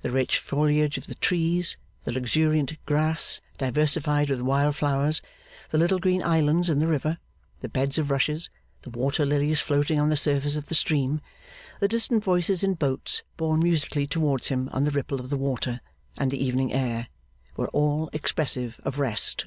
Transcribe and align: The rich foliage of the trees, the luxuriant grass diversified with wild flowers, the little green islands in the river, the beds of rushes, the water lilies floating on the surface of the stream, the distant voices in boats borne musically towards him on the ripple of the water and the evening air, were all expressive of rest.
The 0.00 0.10
rich 0.10 0.38
foliage 0.40 0.98
of 0.98 1.06
the 1.06 1.14
trees, 1.14 1.76
the 2.02 2.10
luxuriant 2.10 2.84
grass 2.84 3.40
diversified 3.58 4.28
with 4.28 4.40
wild 4.40 4.74
flowers, 4.74 5.22
the 5.70 5.78
little 5.78 6.00
green 6.00 6.20
islands 6.20 6.68
in 6.68 6.80
the 6.80 6.88
river, 6.88 7.18
the 7.60 7.68
beds 7.68 7.96
of 7.96 8.10
rushes, 8.10 8.50
the 8.80 8.90
water 8.90 9.24
lilies 9.24 9.60
floating 9.60 10.00
on 10.00 10.08
the 10.08 10.16
surface 10.16 10.56
of 10.56 10.64
the 10.66 10.74
stream, 10.74 11.20
the 11.78 11.86
distant 11.86 12.24
voices 12.24 12.64
in 12.64 12.74
boats 12.74 13.22
borne 13.36 13.60
musically 13.60 14.04
towards 14.04 14.48
him 14.48 14.68
on 14.72 14.82
the 14.82 14.90
ripple 14.90 15.20
of 15.20 15.30
the 15.30 15.38
water 15.38 15.80
and 16.18 16.32
the 16.32 16.44
evening 16.44 16.72
air, 16.72 17.06
were 17.56 17.68
all 17.68 18.10
expressive 18.12 18.80
of 18.82 18.98
rest. 18.98 19.46